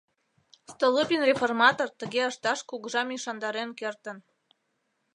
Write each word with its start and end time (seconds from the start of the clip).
Столыпин-реформатор 0.71 1.87
тыге 1.99 2.21
ышташ 2.31 2.59
кугыжам 2.69 3.07
ӱшандарен 3.15 3.69
кертын. 3.79 4.17